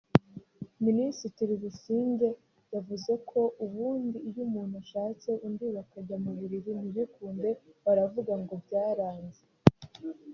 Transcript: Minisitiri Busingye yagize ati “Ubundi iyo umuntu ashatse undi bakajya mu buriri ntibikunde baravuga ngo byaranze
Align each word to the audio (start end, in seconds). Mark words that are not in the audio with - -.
Minisitiri 0.85 1.53
Busingye 1.61 2.29
yagize 2.73 3.07
ati 3.17 3.41
“Ubundi 3.65 4.17
iyo 4.29 4.39
umuntu 4.47 4.75
ashatse 4.83 5.29
undi 5.45 5.65
bakajya 5.75 6.15
mu 6.23 6.31
buriri 6.39 6.71
ntibikunde 6.79 7.49
baravuga 7.83 8.33
ngo 8.41 8.53
byaranze 8.65 9.41